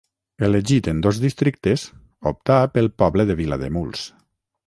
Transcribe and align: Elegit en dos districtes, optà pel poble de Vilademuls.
Elegit 0.45 0.87
en 0.91 1.01
dos 1.05 1.19
districtes, 1.25 1.83
optà 2.33 2.57
pel 2.77 2.91
poble 3.03 3.29
de 3.33 3.39
Vilademuls. 3.45 4.09